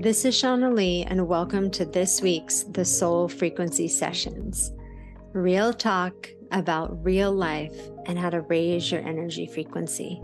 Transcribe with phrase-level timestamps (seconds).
[0.00, 4.72] This is Shauna Lee, and welcome to this week's The Soul Frequency Sessions.
[5.34, 7.76] Real talk about real life
[8.06, 10.18] and how to raise your energy frequency.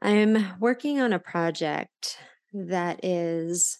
[0.00, 2.16] I'm working on a project
[2.54, 3.78] that is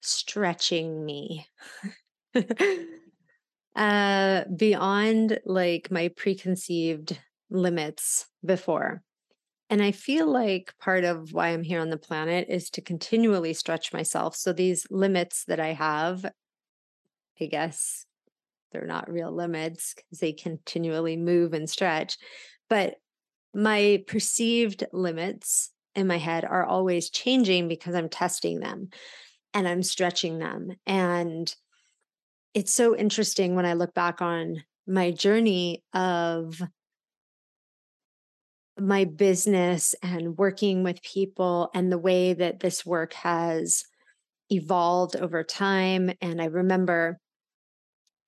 [0.00, 1.46] stretching me
[3.76, 7.18] uh, beyond like my preconceived
[7.50, 9.02] limits before.
[9.68, 13.52] And I feel like part of why I'm here on the planet is to continually
[13.54, 14.34] stretch myself.
[14.34, 16.24] So these limits that I have,
[17.40, 18.04] I guess
[18.72, 22.18] they're not real limits because they continually move and stretch.
[22.68, 22.96] But
[23.54, 28.88] my perceived limits in my head are always changing because I'm testing them
[29.54, 30.72] and I'm stretching them.
[30.86, 31.52] And
[32.54, 36.60] it's so interesting when I look back on my journey of
[38.80, 43.84] my business and working with people and the way that this work has
[44.50, 46.10] evolved over time.
[46.20, 47.18] And I remember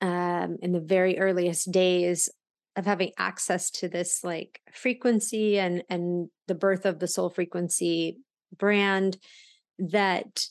[0.00, 2.28] um, in the very earliest days
[2.76, 8.18] of having access to this like frequency and and the birth of the soul frequency
[8.56, 9.18] brand
[9.78, 10.46] that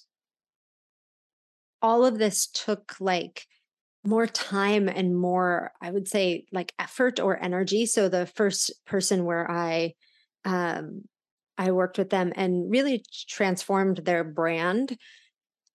[1.81, 3.45] all of this took like
[4.03, 7.85] more time and more i would say like effort or energy.
[7.85, 9.93] So the first person where i
[10.45, 11.03] um
[11.57, 14.97] i worked with them and really transformed their brand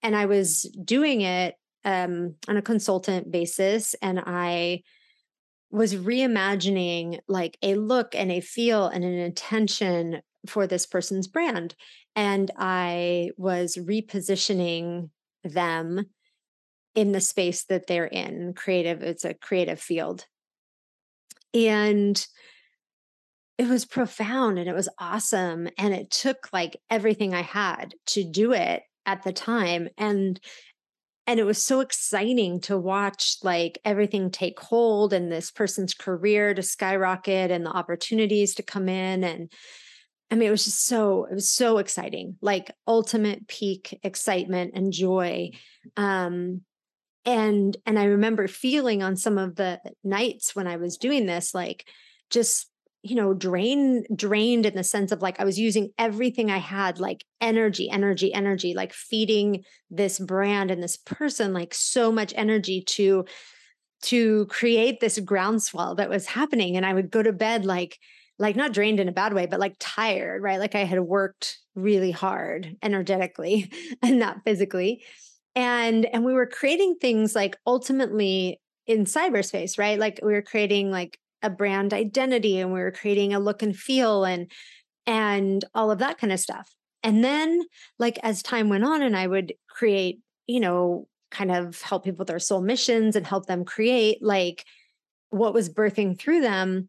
[0.02, 1.54] and i was doing it
[1.84, 4.82] um on a consultant basis and i
[5.70, 11.76] was reimagining like a look and a feel and an intention for this person's brand
[12.16, 15.10] and i was repositioning
[15.44, 16.06] them
[16.96, 20.26] in the space that they're in creative it's a creative field
[21.54, 22.26] and
[23.58, 28.24] it was profound and it was awesome and it took like everything i had to
[28.24, 30.40] do it at the time and
[31.28, 36.54] and it was so exciting to watch like everything take hold and this person's career
[36.54, 39.52] to skyrocket and the opportunities to come in and
[40.30, 44.92] I mean, it was just so, it was so exciting, like ultimate peak excitement and
[44.92, 45.50] joy.
[45.96, 46.62] Um,
[47.26, 51.54] and and i remember feeling on some of the nights when i was doing this
[51.54, 51.86] like
[52.30, 52.70] just
[53.02, 56.98] you know drained drained in the sense of like i was using everything i had
[56.98, 62.82] like energy energy energy like feeding this brand and this person like so much energy
[62.82, 63.24] to
[64.02, 66.76] to create this groundswell that was happening.
[66.76, 67.98] And i would go to bed like
[68.38, 70.60] like not drained in a bad way but like tired right?
[70.60, 73.70] Like i had worked really hard energetically
[74.02, 75.02] and not physically
[75.56, 79.98] and and we were creating things like ultimately in cyberspace right?
[79.98, 83.76] Like we were creating like a brand identity and we were creating a look and
[83.76, 84.50] feel and
[85.06, 86.70] and all of that kind of stuff.
[87.02, 87.62] And then
[87.98, 92.18] like as time went on and i would create you know kind of help people
[92.18, 94.64] with their soul missions and help them create like
[95.30, 96.88] what was birthing through them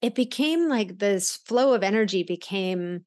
[0.00, 3.04] it became like this flow of energy became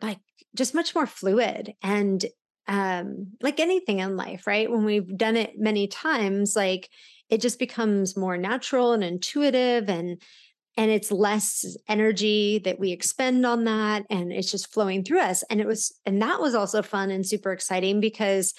[0.00, 0.18] like
[0.56, 2.26] just much more fluid and
[2.72, 4.70] um like anything in life right?
[4.70, 6.88] When we've done it many times like
[7.28, 10.20] it just becomes more natural and intuitive and
[10.78, 15.44] and it's less energy that we expend on that and it's just flowing through us.
[15.50, 18.54] And it was and that was also fun and super exciting because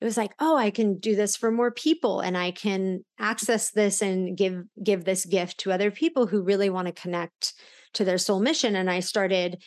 [0.00, 3.72] it was like oh i can do this for more people and i can access
[3.72, 7.54] this and give give this gift to other people who really want to connect
[7.94, 8.76] to their soul mission.
[8.76, 9.60] And i started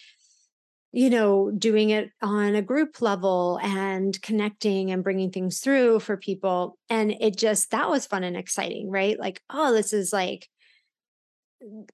[0.92, 6.18] you know, doing it on a group level and connecting and bringing things through for
[6.18, 6.78] people.
[6.90, 9.18] And it just, that was fun and exciting, right?
[9.18, 10.50] Like, oh, this is like,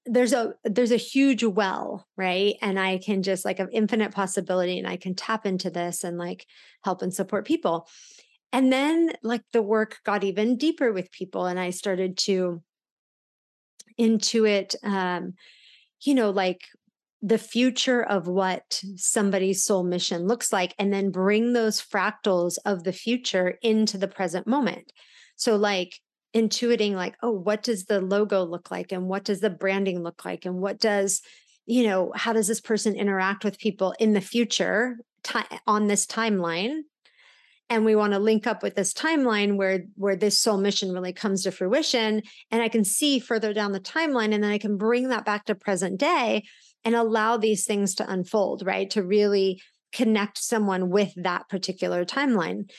[0.06, 4.78] there's a there's a huge well right and i can just like have infinite possibility
[4.78, 6.46] and i can tap into this and like
[6.84, 7.86] help and support people
[8.50, 12.62] and then like the work got even deeper with people and i started to
[14.00, 15.34] intuit um
[16.00, 16.62] you know like
[17.20, 22.84] the future of what somebody's soul mission looks like and then bring those fractals of
[22.84, 24.92] the future into the present moment.
[25.36, 25.94] So like
[26.34, 30.26] intuiting like oh what does the logo look like and what does the branding look
[30.26, 31.22] like and what does
[31.64, 36.06] you know how does this person interact with people in the future t- on this
[36.06, 36.80] timeline?
[37.70, 41.12] And we want to link up with this timeline where where this soul mission really
[41.12, 44.78] comes to fruition and i can see further down the timeline and then i can
[44.78, 46.44] bring that back to present day
[46.84, 48.88] and allow these things to unfold, right?
[48.90, 49.60] To really
[49.92, 52.70] connect someone with that particular timeline.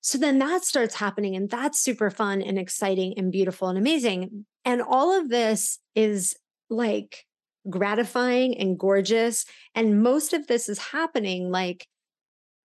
[0.00, 4.46] So then that starts happening, and that's super fun and exciting and beautiful and amazing.
[4.64, 6.36] And all of this is
[6.70, 7.24] like
[7.68, 9.44] gratifying and gorgeous.
[9.74, 11.86] And most of this is happening like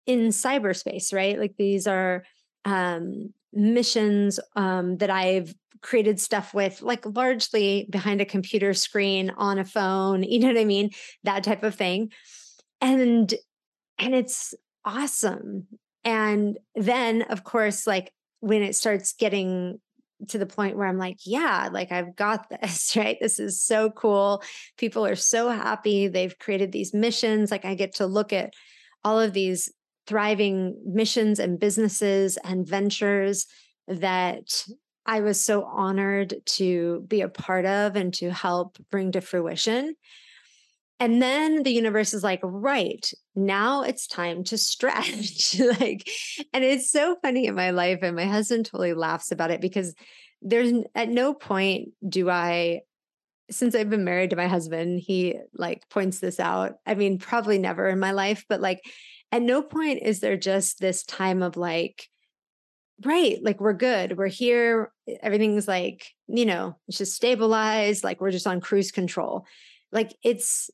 [0.06, 1.39] in cyberspace, right?
[1.39, 2.25] Like these are
[2.65, 5.55] um, missions um, that I've
[5.85, 10.59] created stuff with, like largely behind a computer screen on a phone, you know what
[10.59, 10.91] I mean?
[11.23, 12.11] That type of thing.
[12.81, 13.33] And
[13.99, 14.55] and it's
[14.85, 15.69] awesome.
[16.05, 19.79] And then of course, like when it starts getting
[20.29, 23.19] to the point where I'm like, yeah, like I've got this, right?
[23.21, 24.43] This is so cool.
[24.79, 26.09] People are so happy.
[26.09, 27.51] They've created these missions.
[27.51, 28.55] Like I get to look at
[29.05, 29.71] all of these
[30.07, 33.47] thriving missions and businesses and ventures
[33.87, 34.65] that
[35.06, 39.95] I was so honored to be a part of and to help bring to fruition.
[41.01, 43.05] And then the universe is like, right,
[43.35, 45.59] now it's time to stretch.
[45.81, 46.09] like,
[46.53, 47.99] and it's so funny in my life.
[48.03, 49.95] And my husband totally laughs about it because
[50.41, 52.83] there's at no point do I,
[53.51, 56.75] since I've been married to my husband, he like points this out.
[56.87, 58.81] I mean, probably never in my life, but like
[59.33, 62.09] at no point is there just this time of like,
[63.02, 64.17] right, like we're good.
[64.17, 64.93] We're here.
[65.23, 68.05] Everything's like, you know, it's just stabilized.
[68.05, 69.46] Like we're just on cruise control.
[69.93, 70.70] Like it's,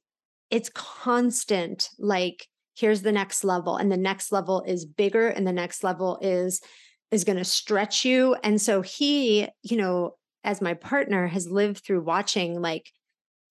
[0.50, 1.88] it's constant.
[1.98, 2.46] Like
[2.76, 6.60] here's the next level and the next level is bigger and the next level is,
[7.10, 8.36] is going to stretch you.
[8.42, 12.90] And so he, you know, as my partner has lived through watching like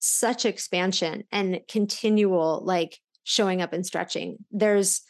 [0.00, 4.38] such expansion and continual like showing up and stretching.
[4.50, 5.02] There's,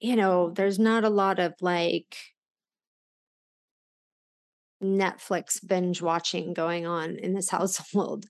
[0.00, 2.16] you know, there's not a lot of like
[4.84, 8.26] Netflix binge watching going on in this household.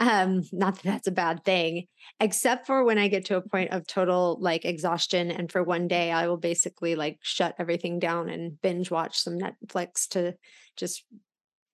[0.00, 1.86] Um, not that that's a bad thing,
[2.20, 5.30] except for when I get to a point of total like exhaustion.
[5.30, 9.38] And for one day, I will basically like shut everything down and binge watch some
[9.38, 10.34] Netflix to
[10.76, 11.04] just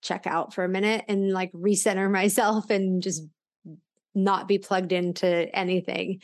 [0.02, 3.22] check out for a minute and like recenter myself and just
[4.14, 5.26] not be plugged into
[5.56, 6.20] anything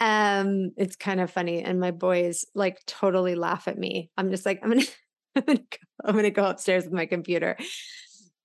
[0.00, 4.44] um it's kind of funny and my boys like totally laugh at me i'm just
[4.46, 4.82] like i'm gonna
[5.38, 7.56] i'm gonna go, I'm gonna go upstairs with my computer.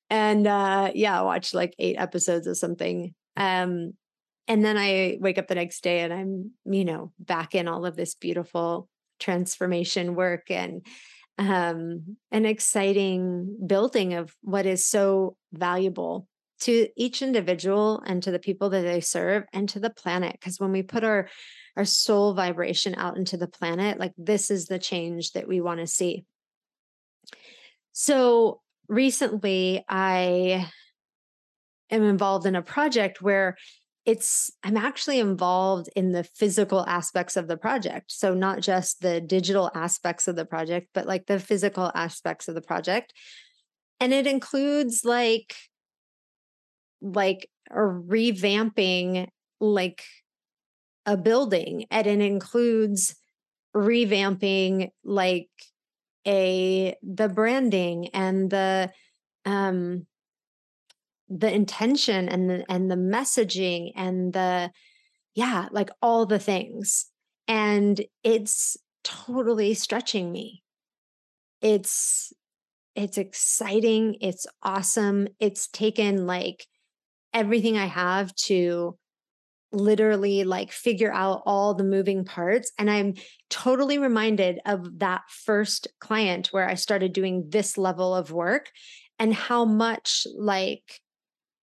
[0.10, 3.94] And uh yeah watch like eight episodes of something um
[4.48, 7.86] and then i wake up the next day and i'm you know back in all
[7.86, 10.86] of this beautiful transformation work and
[11.40, 16.28] um an exciting building of what is so valuable
[16.60, 20.32] to each individual and to the people that they serve and to the planet.
[20.32, 21.28] Because when we put our
[21.76, 25.80] our soul vibration out into the planet like this is the change that we want
[25.80, 26.24] to see
[27.94, 28.60] so
[28.90, 30.70] recently i
[31.90, 33.56] am involved in a project where
[34.06, 38.12] it's i'm actually involved in the physical aspects of the project.
[38.12, 42.56] So not just the digital aspects of the project but like the physical aspects of
[42.56, 43.14] the project.
[44.00, 45.56] And it includes like
[47.02, 49.28] like or revamping
[49.60, 50.04] like
[51.06, 53.16] a building and it includes
[53.76, 55.50] revamping like
[56.28, 58.92] a the branding and the
[59.46, 60.08] um
[61.30, 64.72] the intention and the and the messaging and the
[65.36, 67.08] yeah like all the things.
[67.48, 70.64] And it's totally stretching me.
[71.62, 72.34] It's
[72.96, 76.68] it's exciting it's awesome it's taken like
[77.34, 78.98] everything I have to
[79.74, 82.72] literally like figure out all the moving parts.
[82.78, 83.16] And I'm
[83.50, 88.70] totally reminded of that first client where I started doing this level of work
[89.20, 91.00] and how much like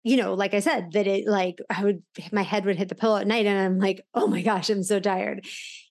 [0.05, 2.95] you know, like I said, that it like I would my head would hit the
[2.95, 5.43] pillow at night and I'm like, oh my gosh, I'm so tired.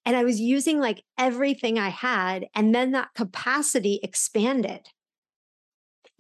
[0.06, 4.86] And I was using like everything I had, and then that capacity expanded.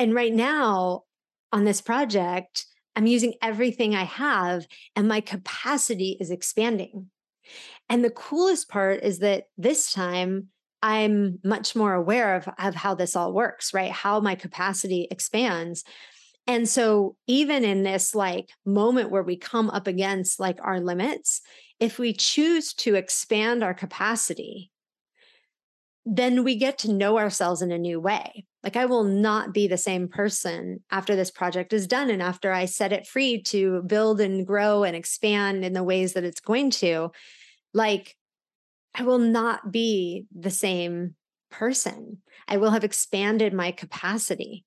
[0.00, 1.04] And right now
[1.52, 7.10] on this project, I'm using everything I have and my capacity is expanding.
[7.88, 10.48] And the coolest part is that this time
[10.82, 13.90] I'm much more aware of, of how this all works, right?
[13.90, 15.82] How my capacity expands.
[16.46, 21.40] And so, even in this like moment where we come up against like our limits,
[21.80, 24.70] if we choose to expand our capacity,
[26.04, 28.44] then we get to know ourselves in a new way.
[28.64, 32.50] Like, I will not be the same person after this project is done and after
[32.50, 36.40] I set it free to build and grow and expand in the ways that it's
[36.40, 37.10] going to.
[37.74, 38.16] Like,
[38.94, 41.14] I will not be the same
[41.50, 42.22] person.
[42.48, 44.64] I will have expanded my capacity.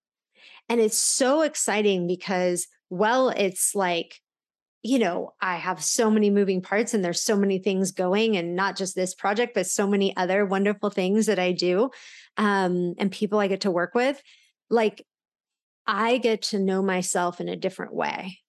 [0.70, 4.22] And it's so exciting because, well, it's like
[4.84, 8.56] you know, I have so many moving parts and there's so many things going, and
[8.56, 11.89] not just this project, but so many other wonderful things that I do
[12.38, 14.22] um, and people I get to work with.
[14.70, 15.06] Like,
[15.86, 18.39] I get to know myself in a different way.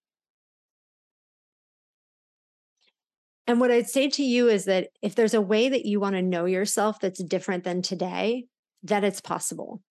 [3.46, 6.16] And what I'd say to you is that if there's a way that you want
[6.16, 8.44] to know yourself that's different than today,
[8.82, 9.82] that it's possible.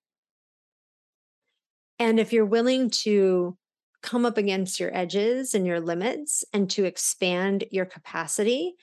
[1.98, 3.58] And if you're willing to
[4.04, 8.76] come up against your edges and your limits and to expand your capacity,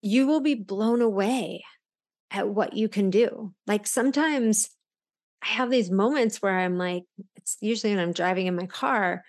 [0.00, 1.62] you will be blown away
[2.30, 3.52] at what you can do.
[3.66, 4.68] Like sometimes
[5.42, 7.04] I have these moments where I'm like,
[7.36, 9.24] it's usually when I'm driving in my car,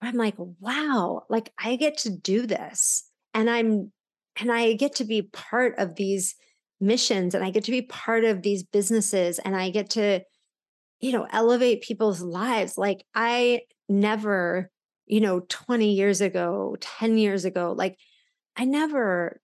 [0.00, 3.04] I'm like, wow, like I get to do this.
[3.34, 3.92] And I'm,
[4.38, 6.34] and I get to be part of these
[6.80, 10.20] missions and I get to be part of these businesses and I get to,
[11.00, 12.76] you know, elevate people's lives.
[12.76, 14.70] Like I never,
[15.06, 17.96] you know, 20 years ago, 10 years ago, like
[18.56, 19.40] I never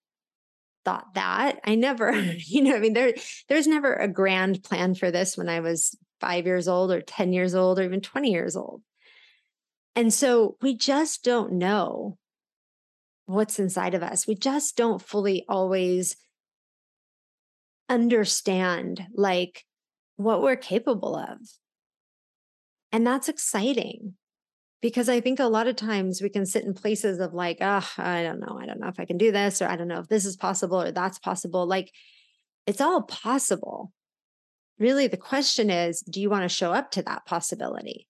[0.85, 1.61] thought that.
[1.65, 3.15] I never, you know, I mean, there,
[3.49, 7.33] there's never a grand plan for this when I was five years old or 10
[7.33, 8.83] years old or even 20 years old.
[9.95, 12.17] And so we just don't know
[13.27, 14.27] what's inside of us.
[14.27, 16.17] We just don't fully always
[17.89, 19.65] understand like
[20.17, 21.39] what we're capable of.
[22.91, 24.15] And that's exciting
[24.83, 27.89] because I think a lot of times we can sit in places of like, oh,
[27.97, 28.59] I don't know.
[28.61, 30.37] I don't know if I can do this, or I don't know if this is
[30.37, 31.67] possible or that's possible.
[31.67, 31.93] Like,
[32.67, 33.93] it's all possible.
[34.81, 38.09] Really, the question is, do you want to show up to that possibility?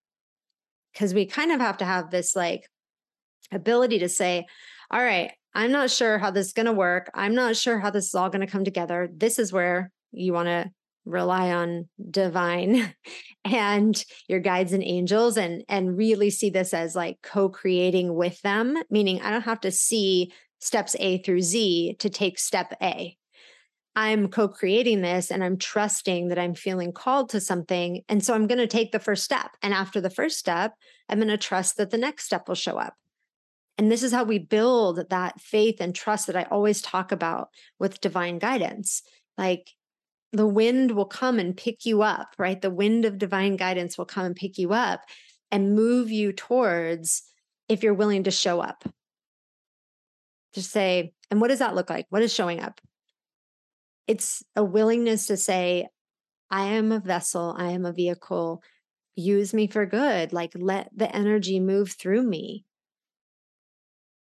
[0.93, 2.63] Because we kind of have to have this like
[3.53, 4.47] ability to say,
[4.91, 7.11] all right, I'm not sure how this is going to work.
[7.15, 9.11] I'm not sure how this is all going to come together.
[9.15, 10.71] This is where you want to
[11.05, 12.95] rely on divine
[13.45, 18.77] and your guides and angels and and really see this as like co-creating with them
[18.91, 23.17] meaning i don't have to see steps a through z to take step a.
[23.97, 28.47] I'm co-creating this and i'm trusting that i'm feeling called to something and so i'm
[28.47, 30.75] going to take the first step and after the first step
[31.09, 32.95] i'm going to trust that the next step will show up.
[33.79, 37.49] And this is how we build that faith and trust that i always talk about
[37.79, 39.03] with divine guidance.
[39.37, 39.73] Like
[40.33, 42.61] the wind will come and pick you up, right?
[42.61, 45.03] The wind of divine guidance will come and pick you up
[45.51, 47.23] and move you towards
[47.69, 48.85] if you're willing to show up.
[50.55, 52.07] To say, and what does that look like?
[52.11, 52.81] What is showing up?
[54.07, 55.87] It's a willingness to say,
[56.51, 58.63] I am a vessel, I am a vehicle.
[59.15, 60.33] Use me for good.
[60.33, 62.65] Like, let the energy move through me.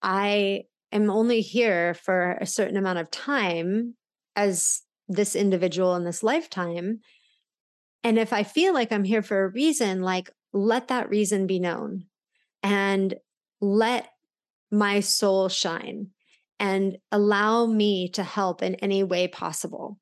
[0.03, 3.95] I am only here for a certain amount of time
[4.35, 4.83] as
[5.15, 7.01] this individual in this lifetime.
[8.05, 11.59] And if I feel like I'm here for a reason, like let that reason be
[11.59, 12.07] known
[12.63, 13.15] and
[13.61, 14.09] let
[14.71, 16.09] my soul shine
[16.59, 19.99] and allow me to help in any way possible.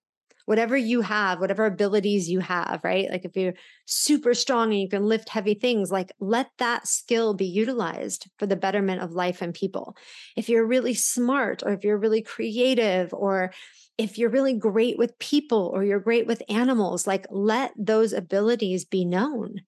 [0.51, 3.09] Whatever you have, whatever abilities you have, right?
[3.09, 3.55] Like if you're
[3.87, 8.47] super strong and you can lift heavy things, like let that skill be utilized for
[8.47, 9.97] the betterment of life and people.
[10.37, 13.53] If you're really smart or if you're really creative or
[13.97, 18.85] if you're really great with people or you're great with animals, like let those abilities
[18.85, 19.61] be known.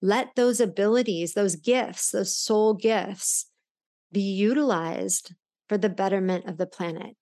[0.00, 3.46] Let those abilities, those gifts, those soul gifts
[4.12, 5.34] be utilized
[5.68, 7.16] for the betterment of the planet.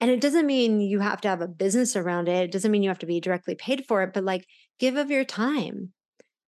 [0.00, 2.44] And it doesn't mean you have to have a business around it.
[2.44, 4.46] It doesn't mean you have to be directly paid for it, but like
[4.78, 5.92] give of your time,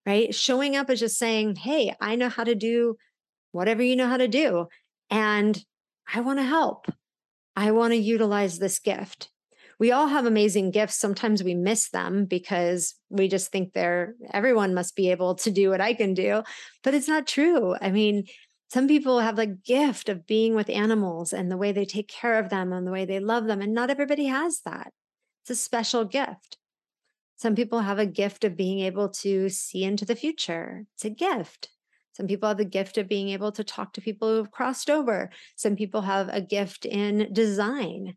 [0.05, 0.33] right?
[0.33, 2.95] Showing up is just saying, Hey, I know how to do
[3.51, 4.67] whatever you know how to do.
[5.09, 5.61] And
[6.13, 6.87] I want to help.
[7.55, 9.29] I want to utilize this gift.
[9.77, 10.99] We all have amazing gifts.
[10.99, 15.69] Sometimes we miss them because we just think they're, everyone must be able to do
[15.69, 16.43] what I can do.
[16.83, 17.75] But it's not true.
[17.81, 18.25] I mean,
[18.71, 22.39] some people have the gift of being with animals and the way they take care
[22.39, 23.59] of them and the way they love them.
[23.59, 24.93] And not everybody has that.
[25.43, 26.57] It's a special gift.
[27.35, 30.85] Some people have a gift of being able to see into the future.
[30.93, 31.67] It's a gift.
[32.13, 35.31] Some people have the gift of being able to talk to people who've crossed over.
[35.57, 38.15] Some people have a gift in design.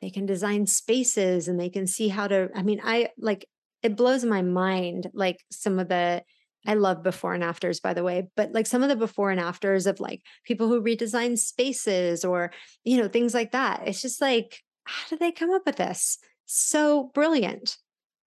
[0.00, 2.50] They can design spaces and they can see how to.
[2.54, 3.48] I mean, I like
[3.82, 6.22] it blows my mind, like some of the.
[6.66, 9.40] I love before and afters, by the way, but like some of the before and
[9.40, 12.52] afters of like people who redesign spaces or,
[12.84, 13.82] you know, things like that.
[13.86, 16.18] It's just like, how did they come up with this?
[16.46, 17.76] So brilliant.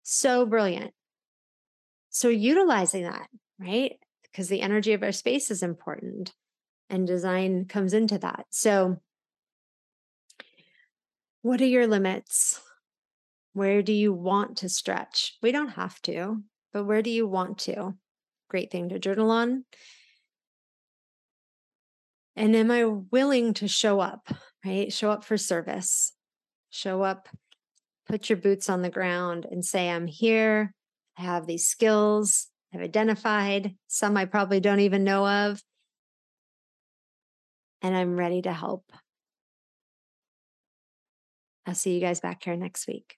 [0.04, 0.94] So brilliant.
[2.10, 3.28] So utilizing that,
[3.60, 3.94] right?
[4.36, 6.34] because the energy of our space is important
[6.90, 8.46] and design comes into that.
[8.50, 8.98] So,
[11.42, 12.60] what are your limits?
[13.54, 15.38] Where do you want to stretch?
[15.42, 17.96] We don't have to, but where do you want to?
[18.56, 19.66] Great thing to journal on.
[22.38, 24.30] And am I willing to show up,
[24.64, 24.94] right?
[24.94, 26.14] Show up for service.
[26.70, 27.28] Show up,
[28.08, 30.74] put your boots on the ground and say, I'm here.
[31.18, 32.48] I have these skills.
[32.74, 35.62] I've identified, some I probably don't even know of.
[37.82, 38.90] And I'm ready to help.
[41.66, 43.18] I'll see you guys back here next week.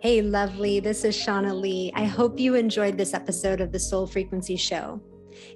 [0.00, 0.78] Hey, lovely.
[0.78, 1.90] This is Shauna Lee.
[1.94, 5.00] I hope you enjoyed this episode of the Soul Frequency Show.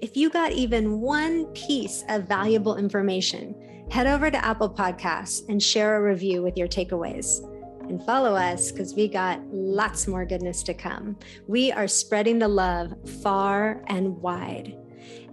[0.01, 3.55] If you got even one piece of valuable information,
[3.91, 7.47] head over to Apple Podcasts and share a review with your takeaways.
[7.91, 11.19] And follow us because we got lots more goodness to come.
[11.47, 14.75] We are spreading the love far and wide.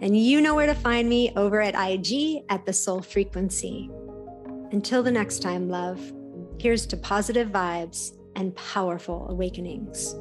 [0.02, 3.90] And you know where to find me over at IG at the Soul Frequency.
[4.74, 6.02] Until the next time, love,
[6.60, 10.16] here's to positive vibes and powerful awakenings.